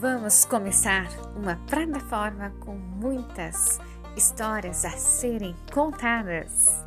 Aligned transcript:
Vamos 0.00 0.44
começar 0.44 1.08
uma 1.34 1.56
plataforma 1.68 2.52
com 2.60 2.76
muitas 2.76 3.80
histórias 4.16 4.84
a 4.84 4.90
serem 4.90 5.56
contadas. 5.72 6.86